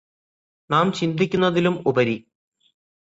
[0.69, 2.17] നാം ചിന്തിക്കുന്നതിലും ഉപരി